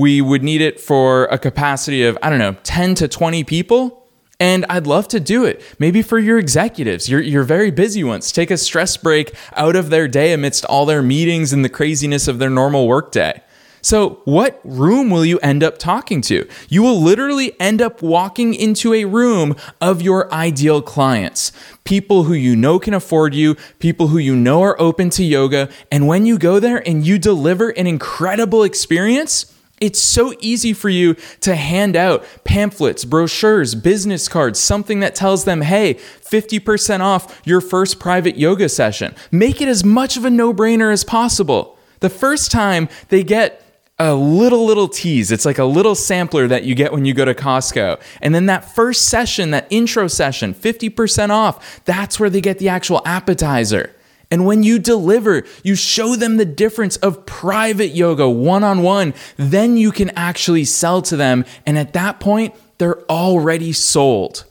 we 0.00 0.20
would 0.20 0.42
need 0.42 0.60
it 0.60 0.80
for 0.80 1.24
a 1.26 1.38
capacity 1.38 2.02
of, 2.04 2.18
I 2.22 2.30
don't 2.30 2.38
know, 2.38 2.56
10 2.62 2.94
to 2.96 3.08
20 3.08 3.44
people. 3.44 4.08
And 4.40 4.64
I'd 4.70 4.86
love 4.86 5.06
to 5.08 5.20
do 5.20 5.44
it. 5.44 5.62
Maybe 5.78 6.00
for 6.00 6.18
your 6.18 6.38
executives, 6.38 7.10
your, 7.10 7.20
your 7.20 7.42
very 7.42 7.70
busy 7.70 8.02
ones, 8.02 8.32
take 8.32 8.50
a 8.50 8.56
stress 8.56 8.96
break 8.96 9.34
out 9.54 9.76
of 9.76 9.90
their 9.90 10.08
day 10.08 10.32
amidst 10.32 10.64
all 10.64 10.86
their 10.86 11.02
meetings 11.02 11.52
and 11.52 11.62
the 11.62 11.68
craziness 11.68 12.26
of 12.26 12.38
their 12.38 12.48
normal 12.48 12.88
workday. 12.88 13.42
So, 13.82 14.20
what 14.24 14.60
room 14.62 15.10
will 15.10 15.24
you 15.24 15.38
end 15.38 15.62
up 15.62 15.78
talking 15.78 16.20
to? 16.22 16.46
You 16.68 16.82
will 16.82 17.00
literally 17.00 17.58
end 17.58 17.80
up 17.80 18.02
walking 18.02 18.54
into 18.54 18.92
a 18.92 19.06
room 19.06 19.56
of 19.80 20.02
your 20.02 20.32
ideal 20.32 20.82
clients. 20.82 21.50
People 21.84 22.24
who 22.24 22.34
you 22.34 22.56
know 22.56 22.78
can 22.78 22.92
afford 22.92 23.34
you, 23.34 23.56
people 23.78 24.08
who 24.08 24.18
you 24.18 24.36
know 24.36 24.62
are 24.62 24.78
open 24.80 25.08
to 25.10 25.24
yoga. 25.24 25.70
And 25.90 26.06
when 26.06 26.26
you 26.26 26.38
go 26.38 26.60
there 26.60 26.86
and 26.86 27.06
you 27.06 27.18
deliver 27.18 27.70
an 27.70 27.86
incredible 27.86 28.64
experience, 28.64 29.54
it's 29.80 29.98
so 29.98 30.34
easy 30.40 30.74
for 30.74 30.90
you 30.90 31.16
to 31.40 31.56
hand 31.56 31.96
out 31.96 32.24
pamphlets, 32.44 33.04
brochures, 33.04 33.74
business 33.74 34.28
cards, 34.28 34.60
something 34.60 35.00
that 35.00 35.14
tells 35.14 35.44
them, 35.44 35.62
hey, 35.62 35.94
50% 35.94 37.00
off 37.00 37.40
your 37.44 37.62
first 37.62 37.98
private 37.98 38.36
yoga 38.36 38.68
session. 38.68 39.14
Make 39.30 39.62
it 39.62 39.68
as 39.68 39.82
much 39.82 40.16
of 40.18 40.24
a 40.24 40.30
no 40.30 40.52
brainer 40.52 40.92
as 40.92 41.02
possible. 41.02 41.78
The 42.00 42.10
first 42.10 42.50
time 42.50 42.88
they 43.08 43.22
get 43.22 43.64
a 43.98 44.14
little 44.14 44.64
little 44.64 44.88
tease. 44.88 45.30
It's 45.30 45.44
like 45.44 45.58
a 45.58 45.64
little 45.64 45.94
sampler 45.94 46.48
that 46.48 46.64
you 46.64 46.74
get 46.74 46.90
when 46.90 47.04
you 47.04 47.12
go 47.12 47.26
to 47.26 47.34
Costco. 47.34 48.00
And 48.22 48.34
then 48.34 48.46
that 48.46 48.74
first 48.74 49.08
session, 49.08 49.50
that 49.50 49.66
intro 49.68 50.08
session, 50.08 50.54
50% 50.54 51.28
off, 51.28 51.84
that's 51.84 52.18
where 52.18 52.30
they 52.30 52.40
get 52.40 52.58
the 52.58 52.70
actual 52.70 53.02
appetizer. 53.04 53.94
And 54.30 54.46
when 54.46 54.62
you 54.62 54.78
deliver, 54.78 55.44
you 55.64 55.74
show 55.74 56.14
them 56.14 56.36
the 56.36 56.44
difference 56.44 56.96
of 56.98 57.26
private 57.26 57.88
yoga 57.88 58.28
one 58.28 58.62
on 58.62 58.82
one, 58.82 59.14
then 59.36 59.76
you 59.76 59.90
can 59.90 60.10
actually 60.10 60.64
sell 60.64 61.02
to 61.02 61.16
them. 61.16 61.44
And 61.66 61.76
at 61.76 61.92
that 61.94 62.20
point, 62.20 62.54
they're 62.78 63.02
already 63.10 63.72
sold. 63.72 64.44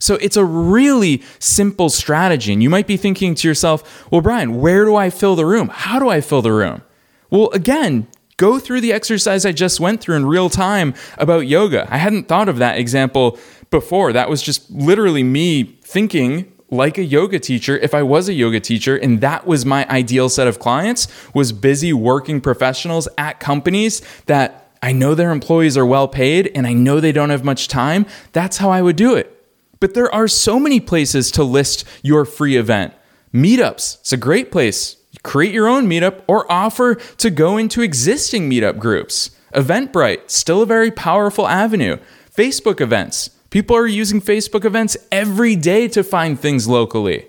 So 0.00 0.14
it's 0.16 0.36
a 0.36 0.44
really 0.44 1.22
simple 1.38 1.90
strategy. 1.90 2.52
And 2.52 2.62
you 2.62 2.70
might 2.70 2.86
be 2.86 2.96
thinking 2.96 3.34
to 3.36 3.46
yourself, 3.46 4.10
well, 4.10 4.20
Brian, 4.20 4.60
where 4.60 4.84
do 4.84 4.96
I 4.96 5.10
fill 5.10 5.36
the 5.36 5.46
room? 5.46 5.68
How 5.72 5.98
do 5.98 6.08
I 6.08 6.20
fill 6.20 6.42
the 6.42 6.52
room? 6.52 6.82
Well, 7.30 7.50
again, 7.50 8.08
Go 8.40 8.58
through 8.58 8.80
the 8.80 8.94
exercise 8.94 9.44
I 9.44 9.52
just 9.52 9.80
went 9.80 10.00
through 10.00 10.16
in 10.16 10.24
real 10.24 10.48
time 10.48 10.94
about 11.18 11.40
yoga. 11.40 11.86
I 11.90 11.98
hadn't 11.98 12.26
thought 12.26 12.48
of 12.48 12.56
that 12.56 12.78
example 12.78 13.38
before. 13.68 14.14
That 14.14 14.30
was 14.30 14.40
just 14.40 14.70
literally 14.70 15.22
me 15.22 15.64
thinking 15.82 16.50
like 16.70 16.98
a 16.98 17.04
yoga 17.04 17.38
teacher 17.38 17.76
if 17.78 17.94
I 17.94 18.02
was 18.02 18.28
a 18.28 18.32
yoga 18.32 18.60
teacher 18.60 18.96
and 18.96 19.20
that 19.20 19.46
was 19.46 19.66
my 19.66 19.88
ideal 19.88 20.28
set 20.28 20.46
of 20.46 20.58
clients 20.58 21.08
was 21.34 21.52
busy 21.52 21.92
working 21.92 22.40
professionals 22.40 23.08
at 23.18 23.40
companies 23.40 24.02
that 24.26 24.68
I 24.82 24.92
know 24.92 25.14
their 25.14 25.30
employees 25.30 25.76
are 25.76 25.84
well 25.84 26.08
paid 26.08 26.50
and 26.54 26.66
I 26.66 26.72
know 26.72 27.00
they 27.00 27.12
don't 27.12 27.30
have 27.30 27.44
much 27.44 27.68
time. 27.68 28.06
That's 28.32 28.58
how 28.58 28.70
I 28.70 28.82
would 28.82 28.96
do 28.96 29.14
it. 29.14 29.36
But 29.78 29.94
there 29.94 30.12
are 30.14 30.28
so 30.28 30.58
many 30.58 30.80
places 30.80 31.30
to 31.32 31.44
list 31.44 31.84
your 32.02 32.24
free 32.24 32.56
event. 32.56 32.94
Meetups, 33.34 34.00
it's 34.00 34.12
a 34.12 34.16
great 34.16 34.50
place 34.50 34.96
create 35.22 35.52
your 35.52 35.68
own 35.68 35.86
meetup 35.86 36.22
or 36.26 36.50
offer 36.50 36.94
to 36.94 37.30
go 37.30 37.56
into 37.56 37.82
existing 37.82 38.48
meetup 38.48 38.78
groups. 38.78 39.30
Eventbrite, 39.54 40.30
still 40.30 40.62
a 40.62 40.66
very 40.66 40.90
powerful 40.90 41.46
avenue. 41.46 41.96
Facebook 42.34 42.80
events. 42.80 43.30
People 43.50 43.76
are 43.76 43.86
using 43.86 44.20
Facebook 44.20 44.64
events 44.64 44.96
every 45.10 45.56
day 45.56 45.88
to 45.88 46.02
find 46.02 46.38
things 46.38 46.68
locally. 46.68 47.26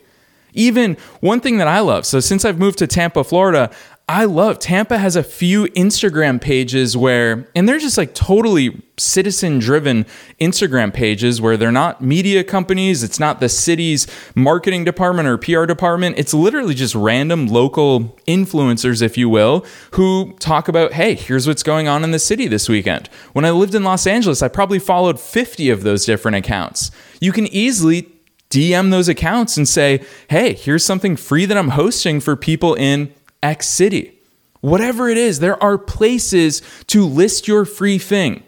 Even 0.54 0.98
one 1.20 1.40
thing 1.40 1.58
that 1.58 1.68
I 1.68 1.80
love, 1.80 2.06
so 2.06 2.20
since 2.20 2.44
I've 2.46 2.60
moved 2.60 2.78
to 2.80 2.88
Tampa, 2.88 3.24
Florida, 3.24 3.72
I 4.12 4.26
love 4.26 4.60
Tampa 4.60 4.98
has 4.98 5.16
a 5.16 5.24
few 5.24 5.68
Instagram 5.68 6.42
pages 6.42 6.98
where, 6.98 7.48
and 7.56 7.68
they're 7.68 7.80
just 7.80 7.98
like 7.98 8.14
totally 8.14 8.82
citizen 8.98 9.60
driven 9.60 10.06
Instagram 10.38 10.94
pages 10.94 11.40
where 11.40 11.56
they're 11.56 11.72
not 11.72 12.02
media 12.02 12.44
companies. 12.44 13.04
It's 13.04 13.22
not 13.22 13.40
the 13.40 13.48
city's 13.48 14.08
marketing 14.36 14.84
department 14.84 15.30
or 15.30 15.38
PR 15.38 15.64
department. 15.64 16.20
It's 16.20 16.34
literally 16.34 16.74
just 16.74 16.94
random 16.94 17.48
local 17.48 18.20
influencers, 18.28 19.02
if 19.02 19.18
you 19.18 19.30
will, 19.30 19.66
who 19.92 20.36
talk 20.40 20.68
about, 20.68 20.92
hey, 20.92 21.16
here's 21.16 21.48
what's 21.48 21.64
going 21.64 21.88
on 21.88 22.04
in 22.04 22.12
the 22.12 22.20
city 22.20 22.50
this 22.50 22.68
weekend. 22.68 23.08
When 23.32 23.46
I 23.46 23.52
lived 23.52 23.76
in 23.76 23.86
Los 23.86 24.06
Angeles, 24.06 24.42
I 24.42 24.50
probably 24.50 24.80
followed 24.80 25.22
50 25.22 25.70
of 25.70 25.84
those 25.84 26.06
different 26.06 26.36
accounts. 26.36 26.92
You 27.22 27.32
can 27.32 27.48
easily 27.48 28.12
DM 28.50 28.92
those 28.92 29.08
accounts 29.08 29.56
and 29.56 29.70
say, 29.70 30.04
hey, 30.30 30.54
here's 30.54 30.84
something 30.84 31.16
free 31.16 31.46
that 31.46 31.58
I'm 31.58 31.70
hosting 31.70 32.20
for 32.20 32.36
people 32.36 32.74
in 32.74 33.14
X 33.44 33.68
city. 33.68 34.20
Whatever 34.62 35.10
it 35.10 35.18
is, 35.18 35.40
there 35.40 35.62
are 35.62 35.78
places 35.78 36.62
to 36.88 37.06
list 37.06 37.48
your 37.48 37.66
free 37.66 37.98
thing. 37.98 38.44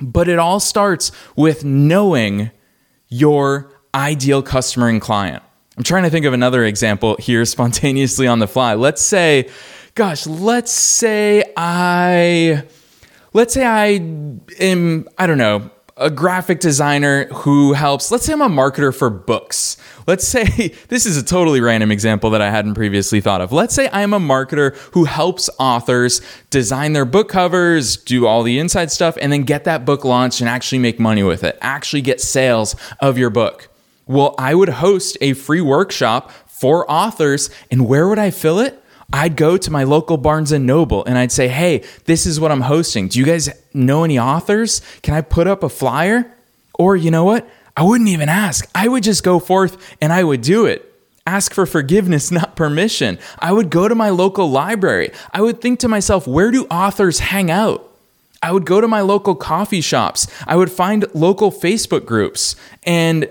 But 0.00 0.28
it 0.28 0.38
all 0.38 0.60
starts 0.60 1.12
with 1.36 1.64
knowing 1.64 2.50
your 3.08 3.70
ideal 3.94 4.42
customer 4.42 4.88
and 4.88 5.00
client. 5.00 5.42
I'm 5.76 5.84
trying 5.84 6.04
to 6.04 6.10
think 6.10 6.26
of 6.26 6.32
another 6.32 6.64
example 6.64 7.16
here 7.18 7.44
spontaneously 7.46 8.26
on 8.26 8.38
the 8.38 8.48
fly. 8.48 8.74
Let's 8.74 9.02
say, 9.02 9.48
gosh, 9.94 10.26
let's 10.26 10.72
say 10.72 11.44
I 11.56 12.64
let's 13.32 13.54
say 13.54 13.64
I 13.64 13.86
am 14.58 15.08
I 15.18 15.26
don't 15.26 15.38
know, 15.38 15.70
a 15.96 16.10
graphic 16.10 16.60
designer 16.60 17.26
who 17.26 17.74
helps, 17.74 18.10
let's 18.10 18.24
say 18.24 18.32
I'm 18.32 18.40
a 18.40 18.48
marketer 18.48 18.94
for 18.94 19.10
books. 19.10 19.76
Let's 20.06 20.26
say 20.26 20.44
this 20.88 21.06
is 21.06 21.16
a 21.16 21.22
totally 21.22 21.60
random 21.60 21.90
example 21.90 22.30
that 22.30 22.42
I 22.42 22.50
hadn't 22.50 22.74
previously 22.74 23.20
thought 23.20 23.40
of. 23.40 23.52
Let's 23.52 23.74
say 23.74 23.88
I'm 23.92 24.12
a 24.12 24.20
marketer 24.20 24.76
who 24.92 25.04
helps 25.04 25.50
authors 25.58 26.20
design 26.50 26.92
their 26.92 27.04
book 27.04 27.28
covers, 27.28 27.96
do 27.96 28.26
all 28.26 28.42
the 28.42 28.58
inside 28.58 28.90
stuff, 28.90 29.16
and 29.20 29.32
then 29.32 29.42
get 29.42 29.64
that 29.64 29.84
book 29.84 30.04
launched 30.04 30.40
and 30.40 30.48
actually 30.48 30.78
make 30.78 30.98
money 30.98 31.22
with 31.22 31.44
it, 31.44 31.58
actually 31.60 32.02
get 32.02 32.20
sales 32.20 32.74
of 33.00 33.18
your 33.18 33.30
book. 33.30 33.68
Well, 34.06 34.34
I 34.38 34.54
would 34.54 34.68
host 34.68 35.16
a 35.20 35.34
free 35.34 35.60
workshop 35.60 36.32
for 36.46 36.90
authors, 36.90 37.50
and 37.70 37.86
where 37.86 38.08
would 38.08 38.18
I 38.18 38.30
fill 38.30 38.58
it? 38.58 38.81
I'd 39.12 39.36
go 39.36 39.56
to 39.56 39.70
my 39.70 39.84
local 39.84 40.16
Barnes 40.16 40.52
and 40.52 40.66
Noble 40.66 41.04
and 41.04 41.18
I'd 41.18 41.32
say, 41.32 41.48
"Hey, 41.48 41.82
this 42.06 42.26
is 42.26 42.40
what 42.40 42.50
I'm 42.50 42.62
hosting. 42.62 43.08
Do 43.08 43.18
you 43.18 43.24
guys 43.24 43.50
know 43.74 44.04
any 44.04 44.18
authors? 44.18 44.80
Can 45.02 45.14
I 45.14 45.20
put 45.20 45.46
up 45.46 45.62
a 45.62 45.68
flyer?" 45.68 46.26
Or, 46.74 46.96
you 46.96 47.10
know 47.10 47.24
what? 47.24 47.48
I 47.76 47.82
wouldn't 47.82 48.08
even 48.08 48.28
ask. 48.28 48.68
I 48.74 48.88
would 48.88 49.02
just 49.02 49.22
go 49.22 49.38
forth 49.38 49.76
and 50.00 50.12
I 50.12 50.24
would 50.24 50.40
do 50.42 50.66
it. 50.66 50.88
Ask 51.26 51.54
for 51.54 51.66
forgiveness, 51.66 52.30
not 52.40 52.56
permission. 52.56 53.18
I 53.38 53.52
would 53.52 53.70
go 53.70 53.88
to 53.88 53.94
my 53.94 54.10
local 54.10 54.50
library. 54.50 55.12
I 55.32 55.42
would 55.42 55.60
think 55.60 55.80
to 55.80 55.88
myself, 55.88 56.26
where 56.26 56.50
do 56.50 56.66
authors 56.70 57.20
hang 57.20 57.50
out? 57.50 57.88
I 58.42 58.50
would 58.50 58.66
go 58.66 58.80
to 58.80 58.88
my 58.88 59.00
local 59.00 59.34
coffee 59.36 59.80
shops. 59.80 60.26
I 60.46 60.56
would 60.56 60.70
find 60.70 61.04
local 61.14 61.52
Facebook 61.52 62.04
groups 62.04 62.56
and 62.82 63.28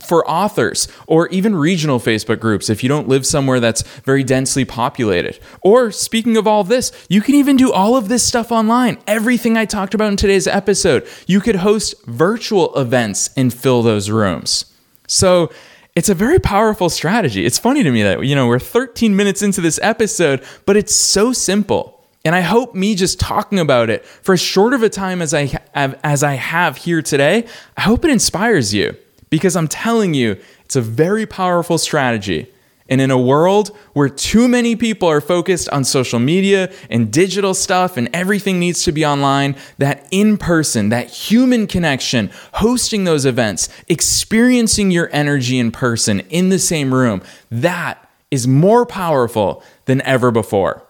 for 0.00 0.28
authors 0.30 0.86
or 1.08 1.28
even 1.28 1.56
regional 1.56 1.98
Facebook 1.98 2.38
groups 2.38 2.70
if 2.70 2.82
you 2.82 2.88
don't 2.88 3.08
live 3.08 3.26
somewhere 3.26 3.58
that's 3.58 3.82
very 4.04 4.22
densely 4.22 4.64
populated. 4.64 5.40
Or 5.62 5.90
speaking 5.90 6.36
of 6.36 6.46
all 6.46 6.62
this, 6.62 6.92
you 7.08 7.20
can 7.20 7.34
even 7.34 7.56
do 7.56 7.72
all 7.72 7.96
of 7.96 8.08
this 8.08 8.22
stuff 8.22 8.52
online. 8.52 8.98
Everything 9.06 9.56
I 9.56 9.64
talked 9.64 9.94
about 9.94 10.10
in 10.10 10.16
today's 10.16 10.46
episode. 10.46 11.06
You 11.26 11.40
could 11.40 11.56
host 11.56 12.04
virtual 12.06 12.72
events 12.76 13.30
and 13.36 13.52
fill 13.52 13.82
those 13.82 14.10
rooms. 14.10 14.66
So, 15.08 15.50
it's 15.94 16.08
a 16.08 16.14
very 16.14 16.38
powerful 16.38 16.88
strategy. 16.88 17.44
It's 17.44 17.58
funny 17.58 17.82
to 17.82 17.90
me 17.90 18.02
that, 18.02 18.24
you 18.24 18.34
know, 18.34 18.46
we're 18.46 18.58
13 18.58 19.14
minutes 19.14 19.42
into 19.42 19.60
this 19.60 19.78
episode, 19.82 20.42
but 20.64 20.74
it's 20.74 20.94
so 20.94 21.34
simple. 21.34 22.01
And 22.24 22.34
I 22.34 22.40
hope 22.40 22.74
me 22.74 22.94
just 22.94 23.18
talking 23.18 23.58
about 23.58 23.90
it 23.90 24.04
for 24.04 24.34
as 24.34 24.40
short 24.40 24.74
of 24.74 24.82
a 24.82 24.88
time 24.88 25.20
as 25.20 25.34
I 25.34 25.58
have, 25.74 25.98
as 26.04 26.22
I 26.22 26.34
have 26.34 26.76
here 26.76 27.02
today, 27.02 27.46
I 27.76 27.80
hope 27.80 28.04
it 28.04 28.10
inspires 28.10 28.72
you 28.72 28.96
because 29.28 29.56
I'm 29.56 29.68
telling 29.68 30.14
you, 30.14 30.38
it's 30.64 30.76
a 30.76 30.80
very 30.80 31.26
powerful 31.26 31.78
strategy. 31.78 32.48
And 32.88 33.00
in 33.00 33.10
a 33.10 33.18
world 33.18 33.68
where 33.94 34.08
too 34.08 34.48
many 34.48 34.76
people 34.76 35.08
are 35.08 35.20
focused 35.20 35.68
on 35.70 35.82
social 35.82 36.18
media 36.18 36.70
and 36.90 37.10
digital 37.10 37.54
stuff 37.54 37.96
and 37.96 38.08
everything 38.12 38.60
needs 38.60 38.82
to 38.84 38.92
be 38.92 39.06
online, 39.06 39.56
that 39.78 40.06
in 40.10 40.36
person, 40.36 40.90
that 40.90 41.08
human 41.08 41.66
connection, 41.66 42.30
hosting 42.54 43.04
those 43.04 43.24
events, 43.24 43.68
experiencing 43.88 44.90
your 44.90 45.08
energy 45.12 45.58
in 45.58 45.70
person 45.70 46.20
in 46.28 46.50
the 46.50 46.58
same 46.58 46.92
room, 46.92 47.22
that 47.50 48.10
is 48.30 48.46
more 48.46 48.84
powerful 48.84 49.62
than 49.86 50.02
ever 50.02 50.30
before. 50.30 50.86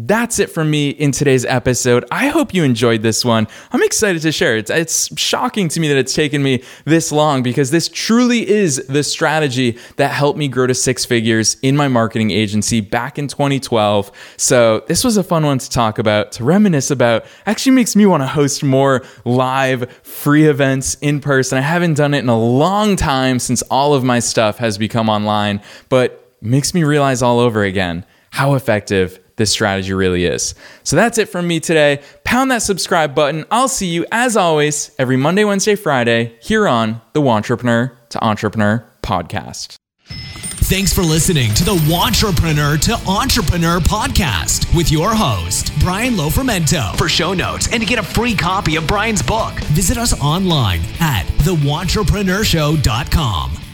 That's 0.00 0.38
it 0.38 0.52
from 0.52 0.70
me 0.70 0.90
in 0.90 1.10
today's 1.10 1.44
episode. 1.44 2.04
I 2.12 2.28
hope 2.28 2.54
you 2.54 2.62
enjoyed 2.62 3.02
this 3.02 3.24
one. 3.24 3.48
I'm 3.72 3.82
excited 3.82 4.22
to 4.22 4.30
share 4.30 4.56
it. 4.56 4.70
It's 4.70 5.18
shocking 5.18 5.66
to 5.70 5.80
me 5.80 5.88
that 5.88 5.96
it's 5.96 6.14
taken 6.14 6.40
me 6.40 6.62
this 6.84 7.10
long 7.10 7.42
because 7.42 7.72
this 7.72 7.88
truly 7.88 8.48
is 8.48 8.76
the 8.86 9.02
strategy 9.02 9.76
that 9.96 10.12
helped 10.12 10.38
me 10.38 10.46
grow 10.46 10.68
to 10.68 10.74
six 10.74 11.04
figures 11.04 11.56
in 11.62 11.76
my 11.76 11.88
marketing 11.88 12.30
agency 12.30 12.80
back 12.80 13.18
in 13.18 13.26
2012. 13.26 14.12
So, 14.36 14.84
this 14.86 15.02
was 15.02 15.16
a 15.16 15.24
fun 15.24 15.44
one 15.44 15.58
to 15.58 15.68
talk 15.68 15.98
about, 15.98 16.30
to 16.32 16.44
reminisce 16.44 16.92
about. 16.92 17.26
Actually 17.44 17.72
makes 17.72 17.96
me 17.96 18.06
want 18.06 18.22
to 18.22 18.28
host 18.28 18.62
more 18.62 19.04
live 19.24 19.90
free 20.04 20.46
events 20.46 20.94
in 21.00 21.18
person. 21.18 21.58
I 21.58 21.62
haven't 21.62 21.94
done 21.94 22.14
it 22.14 22.20
in 22.20 22.28
a 22.28 22.38
long 22.38 22.94
time 22.94 23.40
since 23.40 23.62
all 23.62 23.94
of 23.94 24.04
my 24.04 24.20
stuff 24.20 24.58
has 24.58 24.78
become 24.78 25.08
online, 25.08 25.60
but 25.88 26.32
makes 26.40 26.72
me 26.72 26.84
realize 26.84 27.20
all 27.20 27.40
over 27.40 27.64
again 27.64 28.06
how 28.30 28.54
effective 28.54 29.18
this 29.38 29.50
strategy 29.50 29.94
really 29.94 30.26
is. 30.26 30.54
So 30.82 30.96
that's 30.96 31.16
it 31.16 31.30
from 31.30 31.46
me 31.46 31.60
today. 31.60 32.02
Pound 32.24 32.50
that 32.50 32.62
subscribe 32.62 33.14
button. 33.14 33.46
I'll 33.50 33.68
see 33.68 33.86
you 33.86 34.04
as 34.12 34.36
always 34.36 34.90
every 34.98 35.16
Monday, 35.16 35.44
Wednesday, 35.44 35.76
Friday 35.76 36.36
here 36.42 36.68
on 36.68 37.00
the 37.14 37.22
Wantrepreneur 37.22 37.92
to 38.10 38.24
Entrepreneur 38.24 38.84
podcast. 39.02 39.78
Thanks 40.68 40.92
for 40.92 41.02
listening 41.02 41.54
to 41.54 41.64
the 41.64 41.74
Wantrepreneur 41.74 42.78
to 42.80 42.92
Entrepreneur 43.10 43.78
podcast 43.78 44.76
with 44.76 44.92
your 44.92 45.14
host, 45.14 45.72
Brian 45.80 46.14
Lofrumento. 46.14 46.94
For 46.98 47.08
show 47.08 47.32
notes 47.32 47.72
and 47.72 47.80
to 47.80 47.86
get 47.86 47.98
a 47.98 48.02
free 48.02 48.34
copy 48.34 48.76
of 48.76 48.86
Brian's 48.86 49.22
book, 49.22 49.54
visit 49.72 49.96
us 49.96 50.12
online 50.20 50.82
at 51.00 51.24
thewantrepreneurshow.com. 51.38 53.67